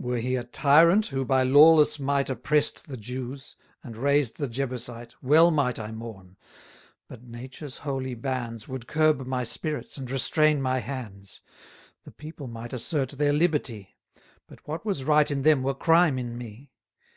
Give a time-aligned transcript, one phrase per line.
[0.00, 5.14] Were he a tyrant, who by lawless might Oppress'd the Jews, and raised the Jebusite,
[5.22, 6.36] Well might I mourn;
[7.06, 11.42] but nature's holy bands Would curb my spirits, and restrain my hands:
[12.02, 13.94] 340 The people might assert their liberty;
[14.48, 16.72] But what was right in them were crime in me.